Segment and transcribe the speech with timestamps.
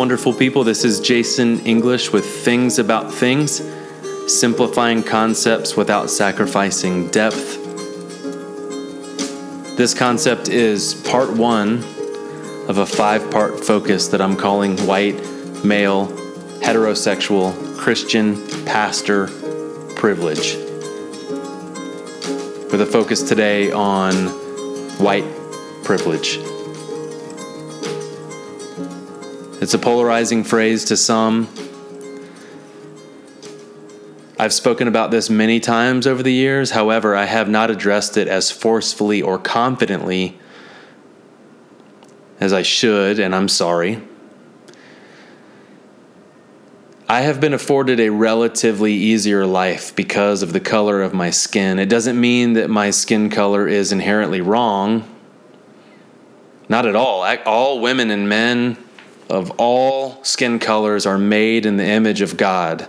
[0.00, 0.64] wonderful people.
[0.64, 3.60] This is Jason English with Things About Things,
[4.26, 7.58] simplifying concepts without sacrificing depth.
[9.76, 11.84] This concept is part one
[12.66, 15.22] of a five part focus that I'm calling White,
[15.62, 16.06] Male,
[16.62, 19.26] Heterosexual, Christian, Pastor,
[19.96, 20.54] Privilege.
[22.72, 24.14] With a focus today on
[24.96, 25.26] white
[25.84, 26.38] privilege.
[29.70, 31.46] It's a polarizing phrase to some.
[34.36, 36.72] I've spoken about this many times over the years.
[36.72, 40.36] However, I have not addressed it as forcefully or confidently
[42.40, 44.02] as I should, and I'm sorry.
[47.08, 51.78] I have been afforded a relatively easier life because of the color of my skin.
[51.78, 55.08] It doesn't mean that my skin color is inherently wrong.
[56.68, 57.22] Not at all.
[57.46, 58.76] All women and men
[59.30, 62.88] of all skin colors are made in the image of God.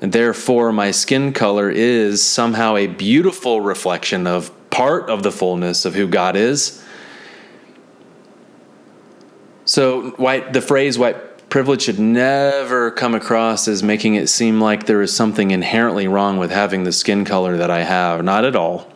[0.00, 5.84] And therefore, my skin color is somehow a beautiful reflection of part of the fullness
[5.84, 6.84] of who God is.
[9.64, 14.86] So, white, the phrase white privilege should never come across as making it seem like
[14.86, 18.22] there is something inherently wrong with having the skin color that I have.
[18.22, 18.90] Not at all.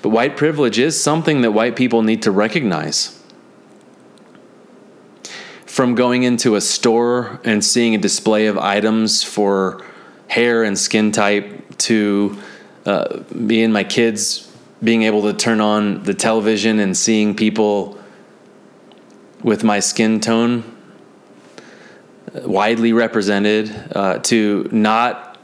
[0.00, 3.17] But white privilege is something that white people need to recognize
[5.78, 9.80] from going into a store and seeing a display of items for
[10.26, 11.46] hair and skin type
[11.78, 12.36] to
[12.84, 14.50] uh, me and my kids
[14.82, 17.96] being able to turn on the television and seeing people
[19.44, 20.64] with my skin tone
[22.34, 25.38] widely represented uh, to not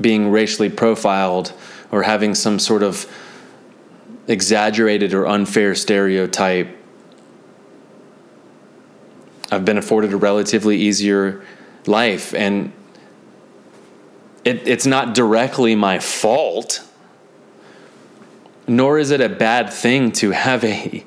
[0.00, 1.52] being racially profiled
[1.92, 3.04] or having some sort of
[4.26, 6.77] exaggerated or unfair stereotype
[9.50, 11.44] I've been afforded a relatively easier
[11.86, 12.72] life, and
[14.44, 16.82] it, it's not directly my fault,
[18.66, 21.04] nor is it a bad thing to have a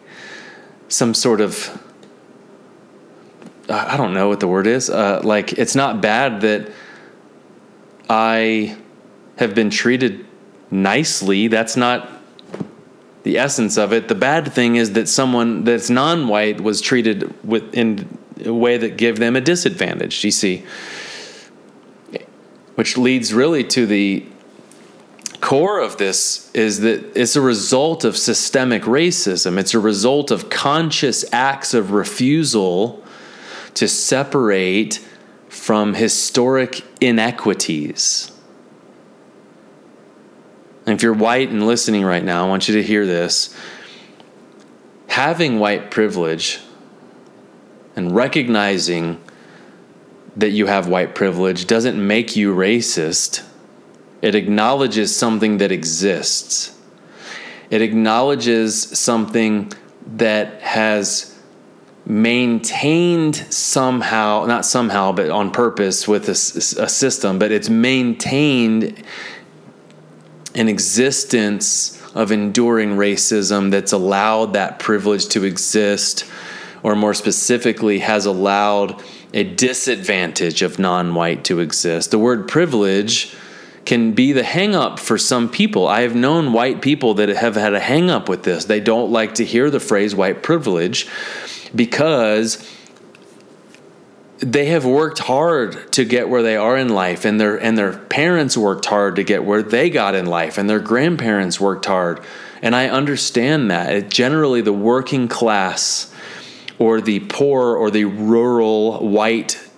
[0.88, 1.80] some sort of
[3.70, 4.90] I don't know what the word is.
[4.90, 6.72] Uh, like it's not bad that
[8.10, 8.76] I
[9.38, 10.26] have been treated
[10.70, 11.48] nicely.
[11.48, 12.10] That's not
[13.24, 14.08] the essence of it.
[14.08, 18.98] The bad thing is that someone that's non-white was treated with in a way that
[18.98, 20.66] give them a disadvantage, you see.
[22.76, 24.26] Which leads really to the
[25.42, 29.58] core of this is that it's a result of systemic racism.
[29.58, 33.04] It's a result of conscious acts of refusal
[33.74, 35.06] to separate
[35.50, 38.32] from historic inequities.
[40.86, 43.56] And if you're white and listening right now, I want you to hear this.
[45.08, 46.60] Having white privilege
[48.02, 49.22] and recognizing
[50.36, 53.44] that you have white privilege doesn't make you racist.
[54.24, 56.76] It acknowledges something that exists.
[57.70, 59.72] It acknowledges something
[60.16, 61.40] that has
[62.04, 69.04] maintained somehow, not somehow, but on purpose with a, a system, but it's maintained
[70.56, 76.26] an existence of enduring racism that's allowed that privilege to exist
[76.84, 79.02] or more specifically, has allowed
[79.34, 82.12] a disadvantage of non white to exist.
[82.12, 83.36] The word privilege
[83.86, 85.88] can be the hangup for some people.
[85.88, 88.66] I have known white people that have had a hangup with this.
[88.66, 91.08] They don't like to hear the phrase white privilege
[91.76, 92.68] because
[94.40, 97.94] they have worked hard to get where they are in life and their and their
[97.94, 102.20] parents worked hard to get where they got in life and their grandparents worked hard.
[102.64, 103.94] And I understand that.
[103.94, 106.11] It, generally the working class
[106.82, 109.70] or the poor or the rural white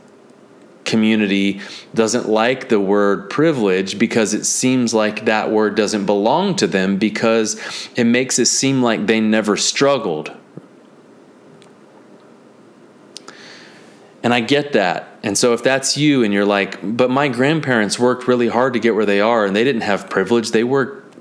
[0.85, 1.59] community
[1.93, 6.95] doesn't like the word privilege because it seems like that word doesn't belong to them
[6.95, 7.59] because
[7.97, 10.31] it makes it seem like they never struggled.
[14.23, 15.19] And I get that.
[15.23, 18.79] And so if that's you and you're like, but my grandparents worked really hard to
[18.79, 21.17] get where they are and they didn't have privilege, they worked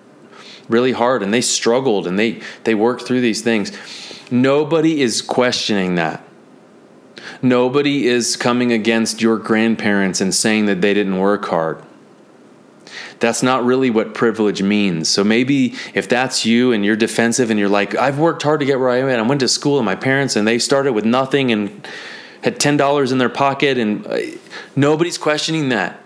[0.69, 3.73] really hard and they struggled and they they worked through these things
[4.32, 6.25] Nobody is questioning that.
[7.43, 11.82] Nobody is coming against your grandparents and saying that they didn't work hard.
[13.20, 15.11] That's not really what privilege means.
[15.11, 18.67] So maybe if that's you and you're defensive and you're like, I've worked hard to
[18.67, 19.19] get where I am at.
[19.19, 21.87] I went to school and my parents and they started with nothing and
[22.43, 24.19] had $10 in their pocket and uh,
[24.75, 26.02] nobody's questioning that.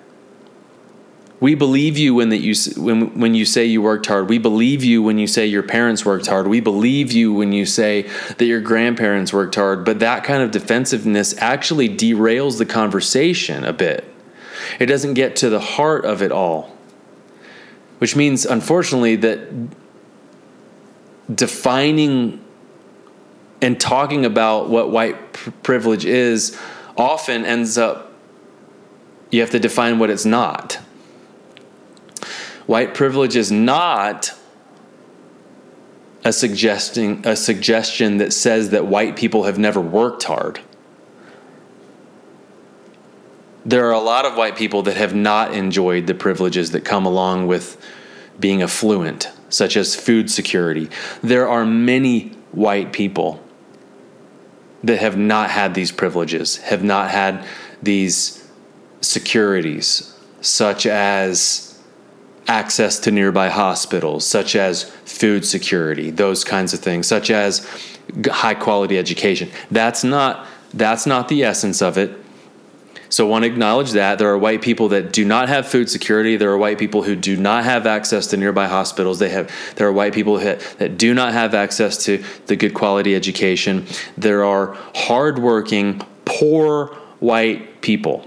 [1.39, 4.29] We believe you when that you when when you say you worked hard.
[4.29, 6.49] We believe you when you say your parents worked hard.
[6.49, 8.03] We believe you when you say
[8.39, 9.85] that your grandparents worked hard.
[9.85, 14.05] But that kind of defensiveness actually derails the conversation a bit.
[14.81, 16.75] It doesn't get to the heart of it all.
[17.99, 19.49] Which means unfortunately that
[21.35, 22.43] defining
[23.61, 26.59] and talking about what white privilege is
[26.97, 28.13] often ends up
[29.31, 30.79] you have to define what it's not.
[32.67, 34.33] White privilege is not
[36.25, 40.61] a suggesting a suggestion that says that white people have never worked hard.
[43.65, 47.07] There are a lot of white people that have not enjoyed the privileges that come
[47.07, 47.81] along with
[48.39, 50.89] being affluent, such as food security.
[51.23, 53.43] There are many white people
[54.85, 57.45] that have not had these privileges, have not had
[57.83, 58.49] these
[59.01, 61.66] securities, such as
[62.49, 67.67] access to nearby hospitals, such as food security, those kinds of things, such as
[68.31, 69.51] high quality education.
[69.71, 72.11] That's not that's not the essence of it.
[73.09, 76.37] So, want to acknowledge that there are white people that do not have food security.
[76.37, 79.21] There are white people who do not have access to nearby hospitals.
[79.21, 79.51] They have.
[79.77, 83.87] There are white people that, that do not have access to the good quality education.
[84.17, 86.89] There are hardworking, poor
[87.21, 88.27] white people,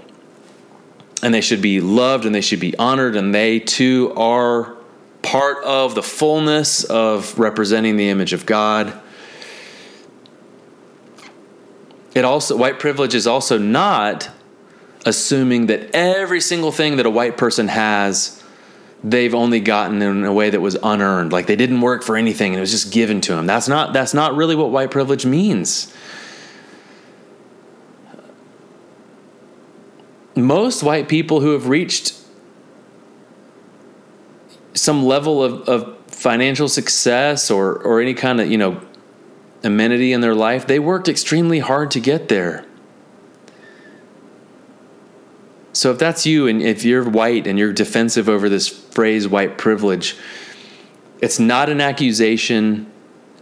[1.22, 3.16] and they should be loved and they should be honored.
[3.16, 4.76] And they too are
[5.22, 8.98] part of the fullness of representing the image of God.
[12.14, 14.30] It also white privilege is also not
[15.06, 18.42] assuming that every single thing that a white person has,
[19.04, 21.32] they've only gotten in a way that was unearned.
[21.32, 23.46] Like they didn't work for anything and it was just given to them.
[23.46, 25.94] That's not that's not really what white privilege means.
[30.36, 32.14] Most white people who have reached
[34.74, 38.80] some level of, of financial success or or any kind of, you know,
[39.62, 42.64] amenity in their life, they worked extremely hard to get there.
[45.72, 49.56] So if that's you and if you're white and you're defensive over this phrase white
[49.56, 50.16] privilege,
[51.20, 52.90] it's not an accusation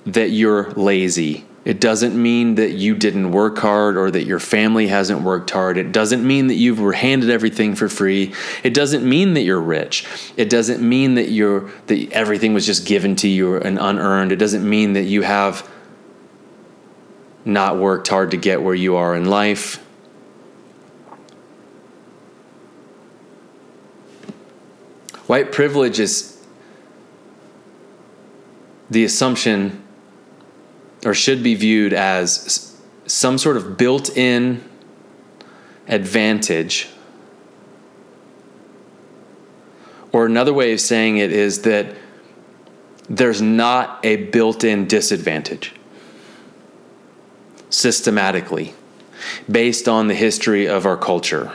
[0.05, 1.48] that you're lazy.
[1.69, 5.77] It doesn't mean that you didn't work hard or that your family hasn't worked hard.
[5.77, 8.33] It doesn't mean that you were handed everything for free.
[8.65, 10.07] It doesn't mean that you're rich.
[10.39, 14.33] It doesn't mean that you're that everything was just given to you and unearned.
[14.33, 15.69] It doesn't mean that you have
[17.45, 19.77] not worked hard to get where you are in life.
[25.27, 26.43] White privilege is
[28.89, 29.85] the assumption,
[31.05, 34.63] or should be viewed as some sort of built in
[35.87, 36.89] advantage.
[40.13, 41.95] Or another way of saying it is that
[43.09, 45.75] there's not a built in disadvantage
[47.71, 48.75] systematically
[49.51, 51.53] based on the history of our culture.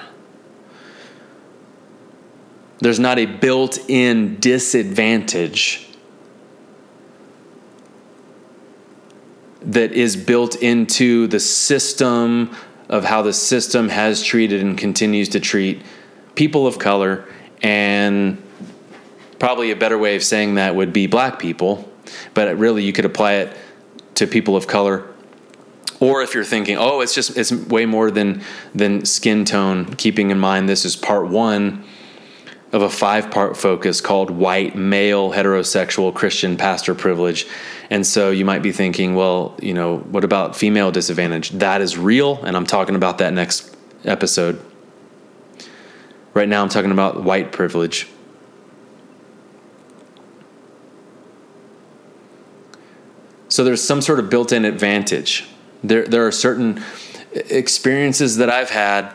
[2.80, 5.88] There's not a built in disadvantage
[9.74, 12.56] that is built into the system
[12.90, 15.82] of how the system has treated and continues to treat
[16.36, 17.26] people of color.
[17.62, 18.42] And
[19.40, 21.90] probably a better way of saying that would be black people,
[22.34, 23.58] but really you could apply it
[24.16, 25.08] to people of color
[26.04, 28.42] or if you're thinking oh it's just it's way more than
[28.76, 31.84] than skin tone keeping in mind this is part 1
[32.74, 37.48] of a five part focus called White Male Heterosexual Christian Pastor Privilege.
[37.92, 41.52] And so you might be thinking, well, you know, what about female disadvantage?
[41.52, 44.60] That is real, and I'm talking about that next episode.
[46.34, 48.08] Right now, I'm talking about white privilege.
[53.50, 55.48] So there's some sort of built in advantage.
[55.84, 56.84] There, there are certain
[57.34, 59.14] experiences that I've had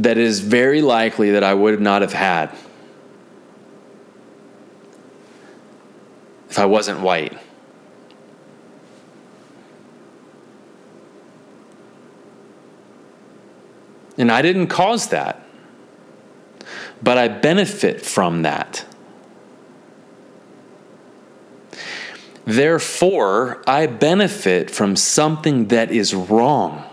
[0.00, 2.50] that is very likely that I would not have had
[6.48, 7.36] if I wasn't white.
[14.16, 15.44] And I didn't cause that,
[17.02, 18.84] but I benefit from that.
[22.46, 26.89] Therefore, I benefit from something that is wrong.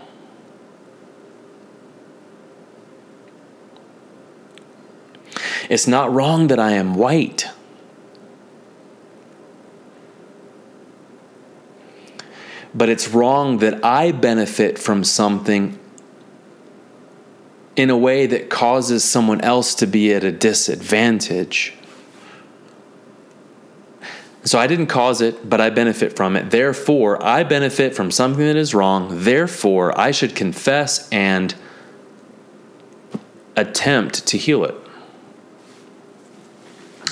[5.68, 7.48] It's not wrong that I am white.
[12.74, 15.78] But it's wrong that I benefit from something
[17.76, 21.74] in a way that causes someone else to be at a disadvantage.
[24.44, 26.50] So I didn't cause it, but I benefit from it.
[26.50, 29.22] Therefore, I benefit from something that is wrong.
[29.22, 31.54] Therefore, I should confess and
[33.56, 34.74] attempt to heal it.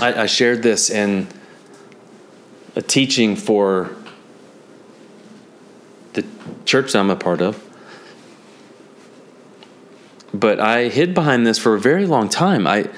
[0.01, 1.29] I, I shared this in
[2.75, 3.97] a teaching for
[6.13, 6.25] the
[6.65, 7.63] church I'm a part of.
[10.35, 12.67] But I hid behind this for a very long time.
[12.67, 12.91] I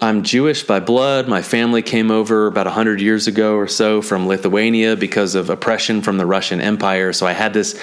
[0.00, 1.28] I'm Jewish by blood.
[1.28, 6.02] My family came over about 100 years ago or so from Lithuania because of oppression
[6.02, 7.12] from the Russian Empire.
[7.12, 7.80] So I had this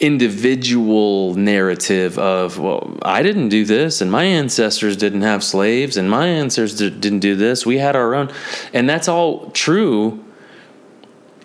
[0.00, 6.10] individual narrative of, well, I didn't do this, and my ancestors didn't have slaves, and
[6.10, 7.66] my ancestors didn't do this.
[7.66, 8.32] We had our own.
[8.72, 10.24] And that's all true.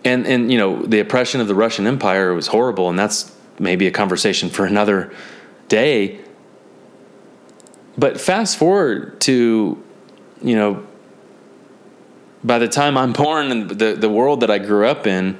[0.03, 3.87] And, and you know, the oppression of the Russian Empire was horrible, and that's maybe
[3.87, 5.13] a conversation for another
[5.67, 6.21] day.
[7.97, 9.81] But fast forward to
[10.41, 10.85] you know,
[12.43, 15.39] by the time I'm born and the, the world that I grew up in,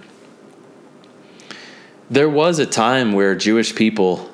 [2.10, 4.30] there was a time where Jewish people,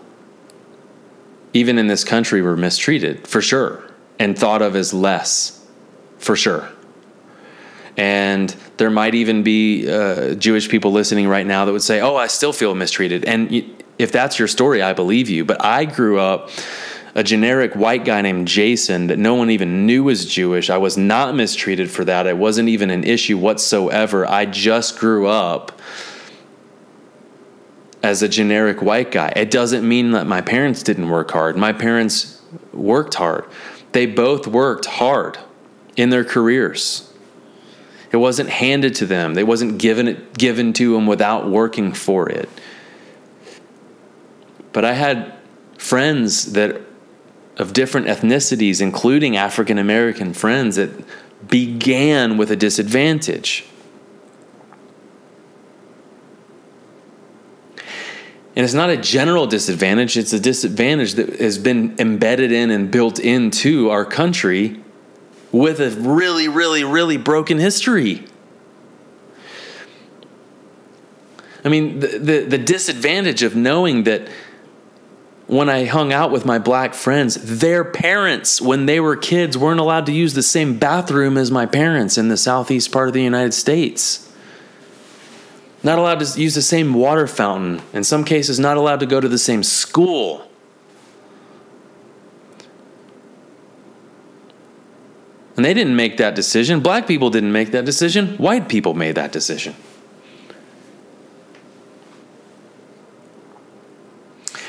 [1.53, 3.83] even in this country, were mistreated, for sure,
[4.19, 5.65] and thought of as less,
[6.17, 6.69] for sure.
[7.97, 12.15] And there might even be uh, Jewish people listening right now that would say, Oh,
[12.15, 13.25] I still feel mistreated.
[13.25, 13.51] And
[13.97, 15.45] if that's your story, I believe you.
[15.45, 16.49] But I grew up
[17.13, 20.69] a generic white guy named Jason that no one even knew was Jewish.
[20.69, 22.25] I was not mistreated for that.
[22.25, 24.25] It wasn't even an issue whatsoever.
[24.25, 25.73] I just grew up
[28.03, 29.31] as a generic white guy.
[29.35, 31.55] It doesn't mean that my parents didn't work hard.
[31.55, 32.41] My parents
[32.73, 33.45] worked hard.
[33.91, 35.37] They both worked hard
[35.95, 37.11] in their careers.
[38.11, 39.37] It wasn't handed to them.
[39.37, 42.49] It wasn't given it given to them without working for it.
[44.73, 45.33] But I had
[45.77, 46.81] friends that
[47.57, 50.89] of different ethnicities, including African American friends, that
[51.47, 53.65] began with a disadvantage.
[58.55, 62.91] And it's not a general disadvantage, it's a disadvantage that has been embedded in and
[62.91, 64.81] built into our country
[65.51, 68.25] with a really, really, really broken history.
[71.63, 74.27] I mean, the, the, the disadvantage of knowing that
[75.47, 79.79] when I hung out with my black friends, their parents, when they were kids, weren't
[79.79, 83.21] allowed to use the same bathroom as my parents in the southeast part of the
[83.21, 84.30] United States.
[85.83, 87.81] Not allowed to use the same water fountain.
[87.93, 90.47] In some cases, not allowed to go to the same school.
[95.55, 96.79] And they didn't make that decision.
[96.79, 98.37] Black people didn't make that decision.
[98.37, 99.75] White people made that decision.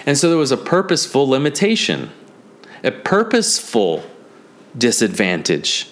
[0.04, 2.11] And so there was a purposeful limitation,
[2.83, 4.02] a purposeful
[4.76, 5.88] disadvantage.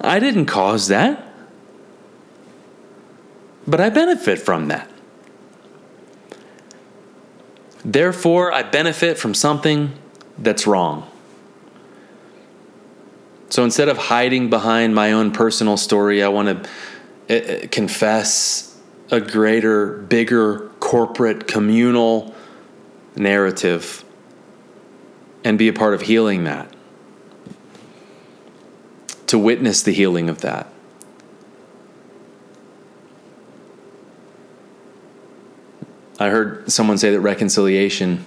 [0.00, 1.23] I didn't cause that,
[3.66, 4.90] but I benefit from that.
[7.84, 9.92] Therefore, I benefit from something
[10.38, 11.10] that's wrong.
[13.50, 16.70] So instead of hiding behind my own personal story, I want to
[17.28, 18.80] eh, eh, confess
[19.10, 22.34] a greater, bigger corporate, communal
[23.14, 24.04] narrative
[25.44, 26.74] and be a part of healing that.
[29.28, 30.66] To witness the healing of that.
[36.24, 38.24] I heard someone say that reconciliation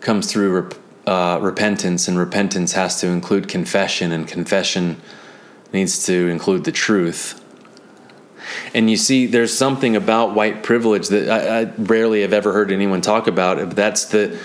[0.00, 0.68] comes through
[1.06, 5.00] uh, repentance, and repentance has to include confession, and confession
[5.72, 7.42] needs to include the truth.
[8.74, 12.70] And you see, there's something about white privilege that I, I rarely have ever heard
[12.70, 13.70] anyone talk about.
[13.74, 14.38] That's the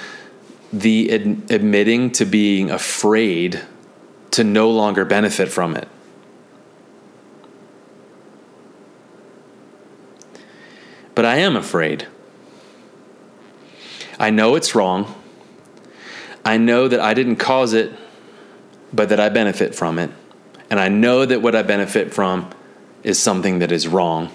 [0.72, 3.62] the ad- admitting to being afraid
[4.32, 5.90] to no longer benefit from it.
[11.26, 12.06] But I am afraid.
[14.20, 15.12] I know it's wrong.
[16.46, 17.92] I know that I didn't cause it,
[18.94, 20.12] but that I benefit from it.
[20.70, 22.52] And I know that what I benefit from
[23.02, 24.30] is something that is wrong.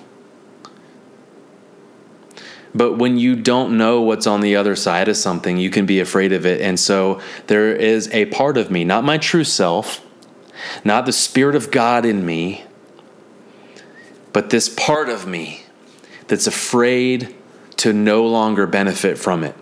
[2.75, 6.00] But when you don't know what's on the other side of something, you can be
[6.00, 6.61] afraid of it.
[6.61, 10.04] And so there is a part of me, not my true self,
[10.82, 12.64] not the Spirit of God in me,
[14.32, 15.66] but this part of me
[16.30, 17.34] that's afraid
[17.76, 19.56] to no longer benefit from it.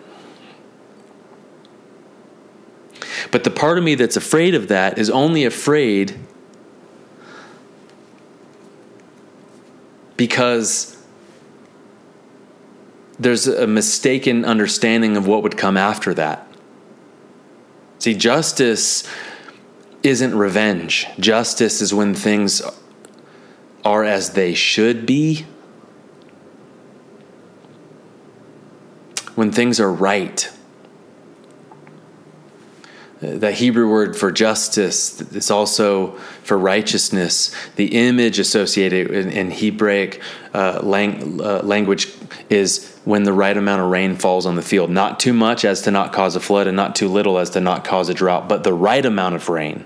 [3.30, 6.18] But the part of me that's afraid of that is only afraid
[10.18, 11.02] because
[13.18, 16.46] there's a mistaken understanding of what would come after that.
[17.98, 19.08] See, justice
[20.02, 21.06] isn't revenge.
[21.18, 22.60] Justice is when things
[23.86, 25.46] are as they should be,
[29.38, 30.50] when things are right.
[33.20, 37.54] The Hebrew word for justice is also for righteousness.
[37.76, 40.20] The image associated in, in Hebraic
[40.52, 42.12] uh, lang, uh, language
[42.50, 44.90] is when the right amount of rain falls on the field.
[44.90, 47.60] Not too much as to not cause a flood, and not too little as to
[47.60, 49.84] not cause a drought, but the right amount of rain.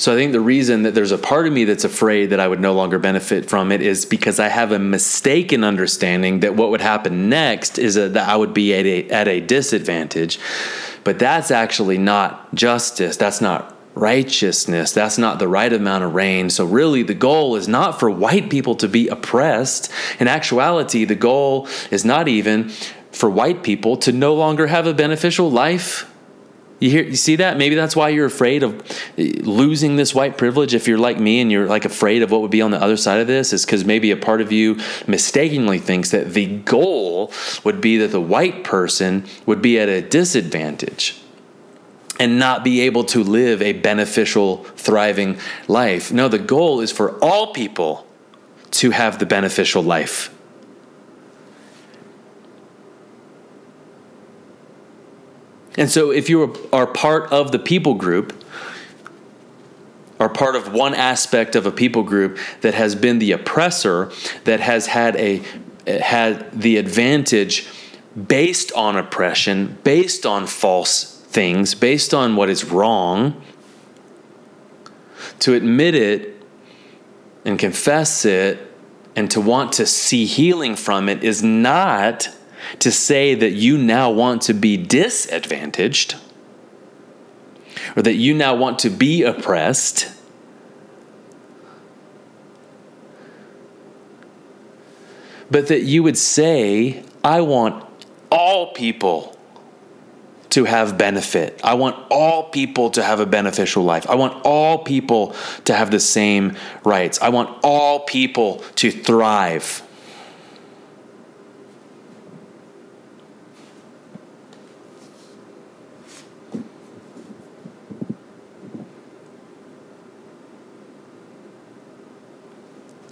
[0.00, 2.48] So I think the reason that there's a part of me that's afraid that I
[2.48, 6.70] would no longer benefit from it is because I have a mistaken understanding that what
[6.70, 10.40] would happen next is that I would be at a, at a disadvantage.
[11.04, 13.18] But that's actually not justice.
[13.18, 14.92] That's not righteousness.
[14.92, 16.48] That's not the right amount of rain.
[16.48, 19.92] So, really, the goal is not for white people to be oppressed.
[20.18, 22.70] In actuality, the goal is not even
[23.12, 26.09] for white people to no longer have a beneficial life
[26.80, 27.58] you hear, you see that?
[27.58, 28.74] Maybe that's why you're afraid of
[29.18, 30.74] eh, losing this white privilege.
[30.74, 32.96] If you're like me and you're like afraid of what would be on the other
[32.96, 37.32] side of this, is because maybe a part of you mistakenly thinks that the goal
[37.64, 41.20] would be that the white person would be at a disadvantage
[42.18, 46.12] and not be able to live a beneficial, thriving life.
[46.12, 48.06] No, the goal is for all people
[48.72, 50.34] to have the beneficial life.
[55.76, 58.44] And so, if you are part of the people group,
[60.18, 64.12] are part of one aspect of a people group that has been the oppressor,
[64.44, 65.42] that has had a
[65.86, 67.66] had the advantage
[68.26, 73.40] based on oppression, based on false things, based on what is wrong,
[75.38, 76.42] to admit it
[77.44, 78.70] and confess it
[79.16, 82.28] and to want to see healing from it is not
[82.78, 86.16] to say that you now want to be disadvantaged
[87.96, 90.12] or that you now want to be oppressed.
[95.50, 97.84] But that you would say, I want
[98.30, 99.36] all people
[100.50, 101.60] to have benefit.
[101.62, 104.08] I want all people to have a beneficial life.
[104.08, 107.20] I want all people to have the same rights.
[107.20, 109.82] I want all people to thrive.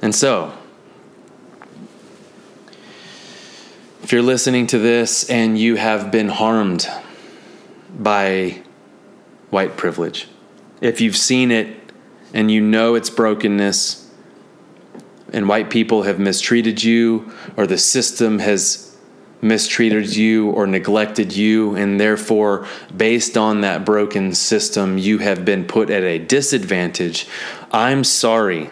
[0.01, 0.53] And so,
[4.03, 6.89] if you're listening to this and you have been harmed
[7.99, 8.63] by
[9.51, 10.29] white privilege,
[10.81, 11.77] if you've seen it
[12.33, 14.05] and you know its brokenness,
[15.33, 18.97] and white people have mistreated you, or the system has
[19.43, 25.65] mistreated you or neglected you, and therefore, based on that broken system, you have been
[25.65, 27.27] put at a disadvantage,
[27.73, 28.71] I'm sorry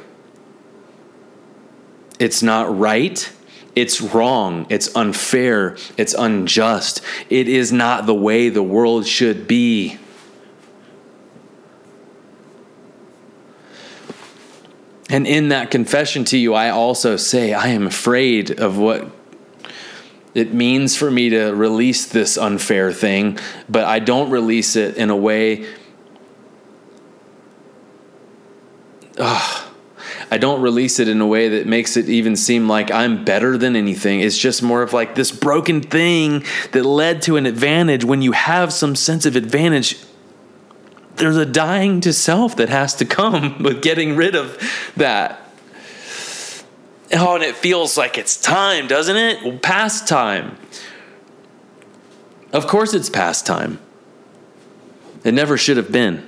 [2.18, 3.32] it's not right.
[3.74, 4.66] It's wrong.
[4.70, 5.76] It's unfair.
[5.98, 7.02] It's unjust.
[7.28, 9.98] It is not the way the world should be.
[15.08, 19.08] And in that confession to you, I also say, I am afraid of what
[20.34, 25.10] it means for me to release this unfair thing, but I don't release it in
[25.10, 25.66] a way.
[29.18, 29.65] Ugh
[30.30, 33.56] I don't release it in a way that makes it even seem like I'm better
[33.56, 34.20] than anything.
[34.20, 38.04] It's just more of like this broken thing that led to an advantage.
[38.04, 39.96] When you have some sense of advantage,
[41.16, 44.58] there's a dying to self that has to come with getting rid of
[44.96, 45.42] that.
[47.12, 49.44] Oh, and it feels like it's time, doesn't it?
[49.44, 50.58] Well, past time.
[52.52, 53.78] Of course, it's past time.
[55.22, 56.26] It never should have been.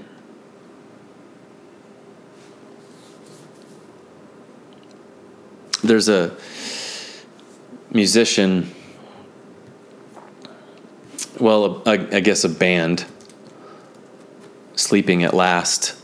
[5.89, 6.37] There's a
[7.91, 8.71] musician,
[11.41, 13.05] well, I, I guess a band,
[14.77, 15.95] Sleeping at Last,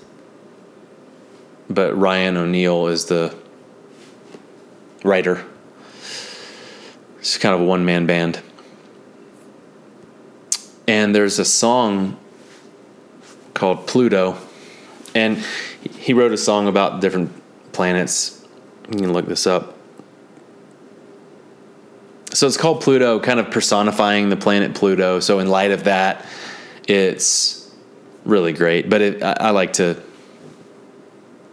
[1.71, 3.35] but Ryan O'Neal is the
[5.05, 5.45] writer.
[7.19, 8.41] It's kind of a one man band.
[10.87, 12.19] And there's a song
[13.55, 14.37] called Pluto.
[15.15, 15.39] And
[15.97, 17.33] he wrote a song about different
[17.73, 18.45] planets
[18.91, 19.74] you can look this up.
[22.35, 25.21] So it's called Pluto, kind of personifying the planet Pluto.
[25.21, 26.27] So in light of that,
[26.87, 27.73] it's
[28.25, 28.91] really great.
[28.91, 30.03] But it, I, I like to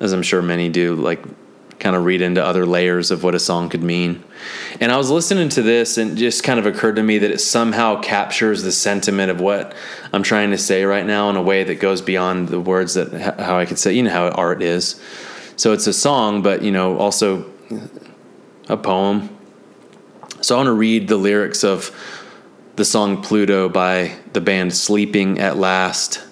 [0.02, 1.24] as I'm sure many do, like
[1.80, 4.24] kind of read into other layers of what a song could mean.
[4.80, 7.40] And I was listening to this and just kind of occurred to me that it
[7.40, 9.76] somehow captures the sentiment of what
[10.12, 13.40] I'm trying to say right now in a way that goes beyond the words that
[13.40, 15.00] how I could say, you know how art is.
[15.56, 17.50] So it's a song, but you know, also
[18.68, 19.38] a poem.
[20.42, 21.96] So I want to read the lyrics of
[22.76, 26.26] the song Pluto by the band Sleeping at Last.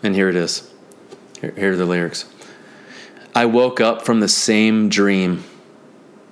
[0.00, 0.72] And here it is.
[1.40, 2.26] Here, here are the lyrics.
[3.34, 5.42] I woke up from the same dream,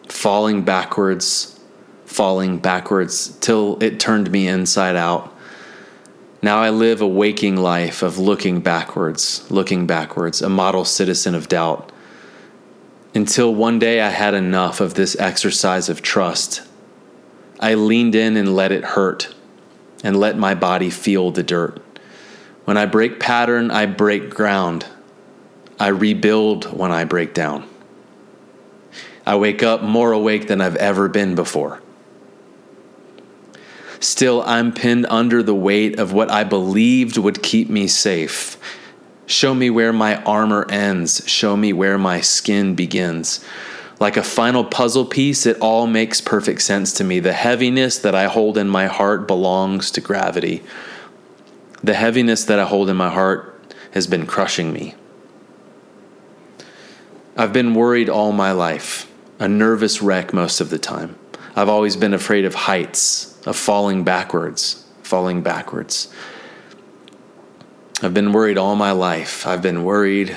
[0.09, 1.59] falling backwards,
[2.05, 5.37] falling backwards, till it turned me inside out.
[6.43, 11.49] Now I live a waking life of looking backwards, looking backwards, a model citizen of
[11.49, 11.91] doubt.
[13.17, 16.61] Until one day I had enough of this exercise of trust.
[17.59, 19.35] I leaned in and let it hurt,
[20.05, 21.83] and let my body feel the dirt.
[22.67, 24.85] When I break pattern, I break ground.
[25.81, 27.67] I rebuild when I break down.
[29.25, 31.81] I wake up more awake than I've ever been before.
[33.99, 38.59] Still, I'm pinned under the weight of what I believed would keep me safe.
[39.27, 41.23] Show me where my armor ends.
[41.27, 43.45] Show me where my skin begins.
[43.99, 47.19] Like a final puzzle piece, it all makes perfect sense to me.
[47.19, 50.63] The heaviness that I hold in my heart belongs to gravity.
[51.83, 54.95] The heaviness that I hold in my heart has been crushing me.
[57.37, 61.19] I've been worried all my life, a nervous wreck most of the time.
[61.55, 66.13] I've always been afraid of heights, of falling backwards, falling backwards.
[68.03, 69.47] I've been worried all my life.
[69.47, 70.37] I've been worried.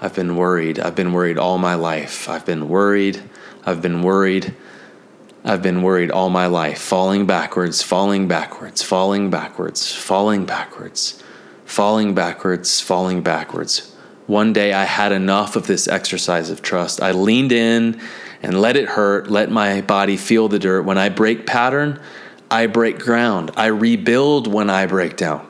[0.00, 0.78] I've been worried.
[0.78, 2.28] I've been worried all my life.
[2.28, 3.22] I've been worried.
[3.66, 4.54] I've been worried.
[5.44, 11.22] I've been worried all my life, falling backwards, falling backwards, falling backwards, falling backwards,
[11.64, 13.94] falling backwards, falling backwards.
[14.26, 17.02] One day I had enough of this exercise of trust.
[17.02, 18.00] I leaned in
[18.42, 20.82] and let it hurt, let my body feel the dirt.
[20.82, 21.98] When I break pattern,
[22.50, 23.50] I break ground.
[23.56, 25.49] I rebuild when I break down.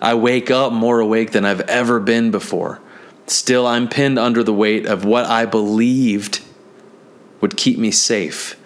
[0.00, 2.80] I wake up more awake than I've ever been before.
[3.26, 6.42] Still, I'm pinned under the weight of what I believed
[7.40, 8.56] would keep me safe.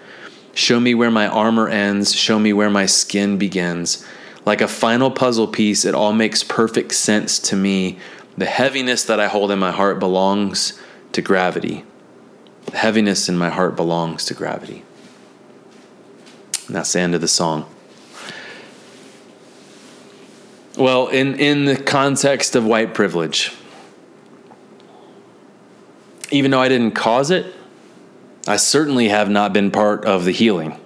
[0.55, 4.05] Show me where my armor ends, show me where my skin begins.
[4.45, 7.99] Like a final puzzle piece, it all makes perfect sense to me.
[8.37, 10.81] The heaviness that I hold in my heart belongs
[11.13, 11.85] to gravity.
[12.67, 14.85] The heaviness in my heart belongs to gravity.
[16.67, 17.67] And that's the end of the song.
[20.81, 23.53] Well, in, in the context of white privilege,
[26.31, 27.55] even though I didn't cause it,
[28.49, 30.81] I certainly have not been part of the healing.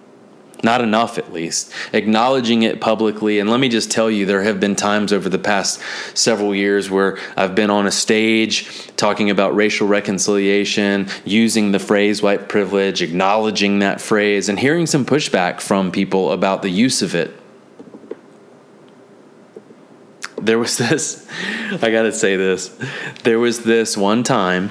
[0.64, 1.72] Not enough, at least.
[1.92, 3.38] Acknowledging it publicly.
[3.38, 5.80] And let me just tell you, there have been times over the past
[6.12, 12.20] several years where I've been on a stage talking about racial reconciliation, using the phrase
[12.20, 17.14] white privilege, acknowledging that phrase, and hearing some pushback from people about the use of
[17.14, 17.43] it.
[20.44, 21.26] There was this,
[21.72, 22.68] I gotta say this.
[23.22, 24.70] There was this one time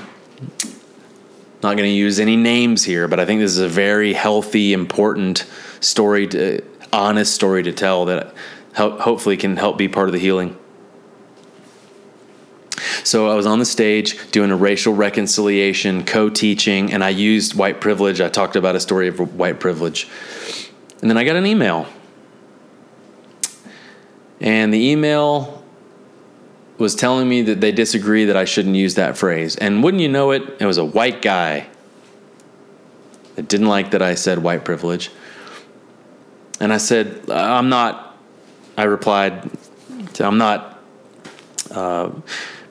[1.64, 4.74] not going to use any names here, but I think this is a very healthy,
[4.74, 5.46] important
[5.80, 8.36] story, to, honest story to tell that
[8.76, 10.58] hopefully can help be part of the healing.
[13.06, 17.80] So I was on the stage doing a racial reconciliation, co-teaching, and I used white
[17.80, 18.20] privilege.
[18.20, 20.08] I talked about a story of white privilege.
[21.02, 21.88] And then I got an email.
[24.42, 25.62] And the email
[26.84, 29.56] was telling me that they disagree that I shouldn't use that phrase.
[29.56, 31.67] And wouldn't you know it, it was a white guy
[33.36, 35.10] that didn't like that I said white privilege.
[36.60, 38.17] And I said, I'm not,
[38.78, 39.50] I replied,
[40.19, 40.84] I'm not
[41.72, 42.12] uh,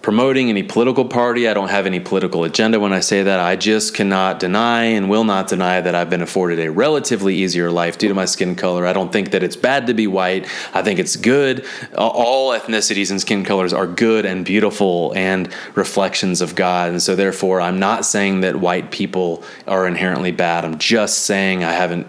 [0.03, 1.49] promoting any political party.
[1.49, 3.39] I don't have any political agenda when I say that.
[3.39, 7.71] I just cannot deny and will not deny that I've been afforded a relatively easier
[7.71, 8.85] life due to my skin color.
[8.85, 10.49] I don't think that it's bad to be white.
[10.75, 11.65] I think it's good.
[11.97, 16.91] All ethnicities and skin colors are good and beautiful and reflections of God.
[16.91, 20.65] And so, therefore, I'm not saying that white people are inherently bad.
[20.65, 22.09] I'm just saying I haven't,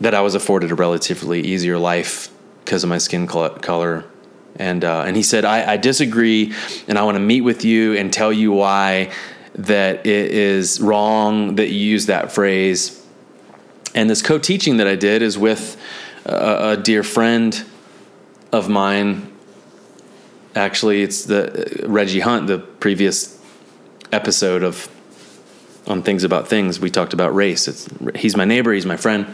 [0.00, 2.30] that I was afforded a relatively easier life
[2.64, 4.04] because of my skin color
[4.58, 6.52] and uh, and he said, I, I disagree,
[6.88, 9.12] and I want to meet with you and tell you why
[9.54, 13.02] that it is wrong that you use that phrase.
[13.94, 15.80] And this co-teaching that I did is with
[16.26, 17.64] a, a dear friend
[18.52, 19.32] of mine.
[20.54, 23.40] Actually, it's the uh, Reggie Hunt, the previous
[24.12, 24.88] episode of
[25.86, 26.80] on things about things.
[26.80, 27.68] We talked about race.
[27.68, 28.72] It's, he's my neighbor.
[28.72, 29.32] He's my friend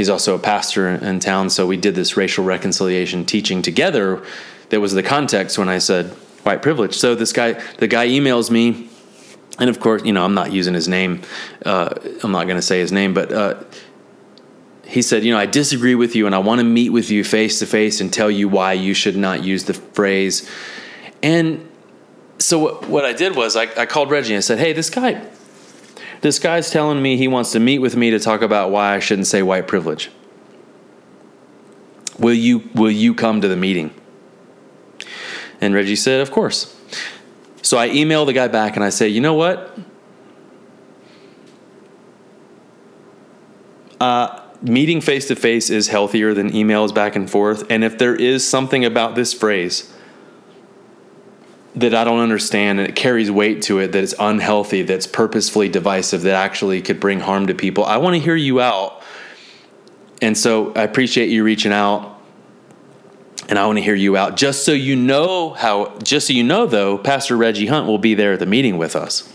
[0.00, 1.50] he's also a pastor in town.
[1.50, 4.22] So we did this racial reconciliation teaching together.
[4.70, 6.06] That was the context when I said
[6.42, 6.96] white privilege.
[6.96, 8.88] So this guy, the guy emails me,
[9.58, 11.22] and of course, you know, I'm not using his name.
[11.64, 13.62] Uh, I'm not going to say his name, but uh,
[14.86, 17.22] he said, you know, I disagree with you, and I want to meet with you
[17.24, 20.48] face to face and tell you why you should not use the phrase.
[21.22, 21.68] And
[22.38, 25.22] so what I did was I, I called Reggie and I said, hey, this guy
[26.20, 28.98] this guy's telling me he wants to meet with me to talk about why I
[28.98, 30.10] shouldn't say white privilege.
[32.18, 33.94] Will you will you come to the meeting?
[35.60, 36.76] And Reggie said, "Of course."
[37.62, 39.78] So I email the guy back and I say, "You know what?
[44.00, 47.64] Uh, meeting face to face is healthier than emails back and forth.
[47.70, 49.92] And if there is something about this phrase
[51.74, 55.68] that I don't understand and it carries weight to it that it's unhealthy, that's purposefully
[55.68, 57.84] divisive, that actually could bring harm to people.
[57.84, 59.02] I want to hear you out.
[60.20, 62.19] And so I appreciate you reaching out.
[63.50, 64.36] And I want to hear you out.
[64.36, 68.14] Just so you know how, just so you know though, Pastor Reggie Hunt will be
[68.14, 69.28] there at the meeting with us.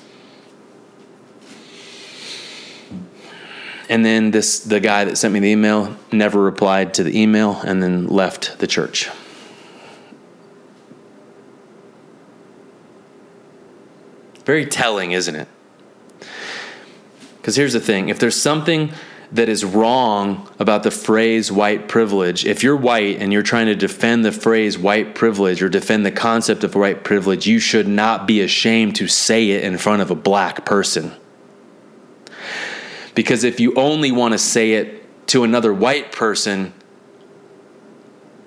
[3.89, 7.59] And then this the guy that sent me the email never replied to the email
[7.65, 9.09] and then left the church.
[14.45, 15.47] Very telling, isn't it?
[17.37, 18.91] Because here's the thing if there's something
[19.31, 23.75] that is wrong about the phrase white privilege, if you're white and you're trying to
[23.75, 28.27] defend the phrase white privilege or defend the concept of white privilege, you should not
[28.27, 31.11] be ashamed to say it in front of a black person.
[33.13, 36.73] Because if you only want to say it to another white person,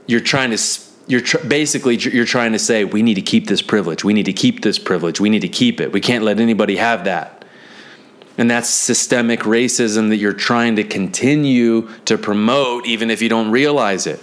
[0.06, 0.58] you're trying to
[1.06, 4.04] you're tr- basically you're trying to say we need to keep this privilege.
[4.04, 5.20] We need to keep this privilege.
[5.20, 5.90] We need to keep it.
[5.90, 7.38] We can't let anybody have that
[8.38, 13.51] and that's systemic racism that you're trying to continue to promote even if you don't
[13.51, 14.20] realize it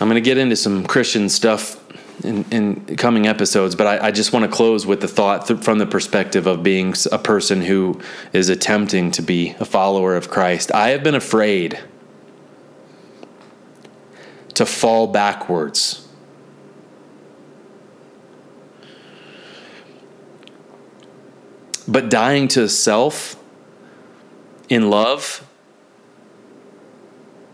[0.00, 1.82] i'm going to get into some christian stuff
[2.24, 5.60] in, in coming episodes, but I, I just want to close with the thought th-
[5.60, 8.00] from the perspective of being a person who
[8.32, 10.72] is attempting to be a follower of Christ.
[10.72, 11.78] I have been afraid
[14.54, 16.05] to fall backwards.
[21.88, 23.36] But dying to self
[24.68, 25.46] in love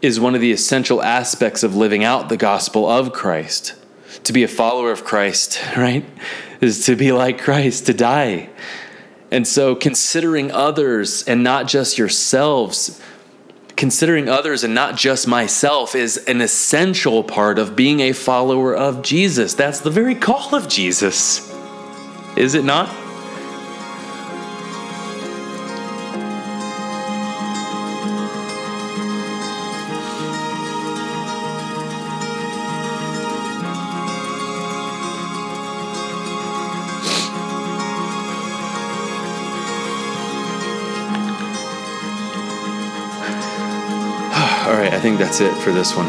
[0.01, 3.75] is one of the essential aspects of living out the gospel of Christ
[4.25, 6.05] to be a follower of Christ, right,
[6.61, 8.51] is to be like Christ, to die.
[9.31, 13.01] And so, considering others and not just yourselves,
[13.77, 19.03] considering others and not just myself is an essential part of being a follower of
[19.03, 19.55] Jesus.
[19.55, 21.51] That's the very call of Jesus,
[22.37, 23.02] is it not?
[45.03, 46.09] Think that's it for this one.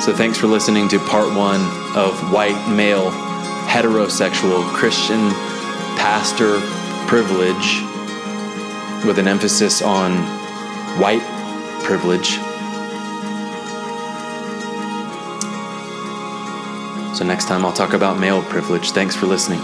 [0.00, 1.60] So thanks for listening to part one
[1.94, 3.10] of White Male
[3.68, 5.28] Heterosexual Christian
[5.98, 6.58] Pastor
[7.06, 7.82] Privilege
[9.04, 10.16] with an emphasis on
[10.98, 11.22] white
[11.84, 12.36] privilege.
[17.14, 18.92] So next time I'll talk about male privilege.
[18.92, 19.60] Thanks for listening.